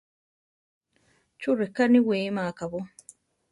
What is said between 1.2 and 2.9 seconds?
¿Chú reká niwíma akabó?